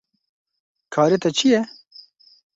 Karê 0.93 1.17
te 1.23 1.29
çi 1.37 1.47
ye? 1.51 1.61